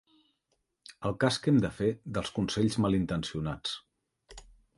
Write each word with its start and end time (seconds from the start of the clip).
El 1.09 1.13
cas 1.23 1.37
que 1.43 1.51
hem 1.51 1.59
de 1.65 1.71
fer 1.81 1.89
dels 2.17 2.33
consells 2.39 2.79
malintencionats. 2.87 3.79